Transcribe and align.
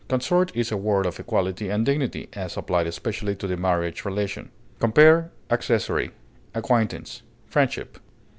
Consort 0.09 0.51
is 0.55 0.71
a 0.71 0.77
word 0.77 1.05
of 1.05 1.19
equality 1.19 1.69
and 1.69 1.85
dignity, 1.85 2.27
as 2.33 2.57
applied 2.57 2.87
especially 2.87 3.35
to 3.35 3.45
the 3.45 3.55
marriage 3.55 4.03
relation. 4.03 4.49
Compare 4.79 5.29
ACCESSORY; 5.51 6.09
ACQUAINTANCE; 6.55 7.21
FRIENDSHIP. 7.45 7.99